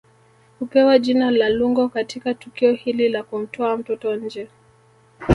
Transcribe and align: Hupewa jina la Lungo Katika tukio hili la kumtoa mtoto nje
Hupewa 0.59 0.99
jina 0.99 1.31
la 1.31 1.49
Lungo 1.49 1.89
Katika 1.89 2.33
tukio 2.33 2.71
hili 2.73 3.09
la 3.09 3.23
kumtoa 3.23 3.77
mtoto 3.77 4.15
nje 4.15 4.47